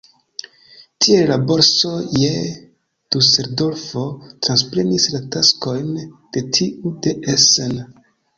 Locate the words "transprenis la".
4.47-5.23